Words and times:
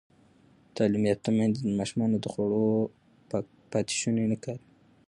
تعلیم 0.75 1.03
یافته 1.09 1.29
میندې 1.37 1.59
د 1.63 1.69
ماشومانو 1.79 2.15
د 2.19 2.25
خوړو 2.33 2.67
پاتې 3.71 3.93
شوني 4.01 4.25
نه 4.31 4.37
کاروي. 4.43 4.65